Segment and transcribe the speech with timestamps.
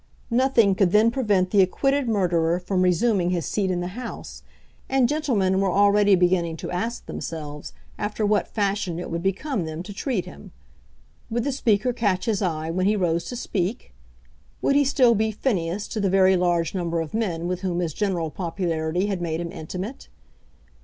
[0.31, 4.41] Nothing could then prevent the acquitted murderer from resuming his seat in the House,
[4.89, 9.83] and gentlemen were already beginning to ask themselves after what fashion it would become them
[9.83, 10.53] to treat him.
[11.29, 13.93] Would the Speaker catch his eye when he rose to speak?
[14.59, 17.93] Would he still be "Phineas" to the very large number of men with whom his
[17.93, 20.07] general popularity had made him intimate?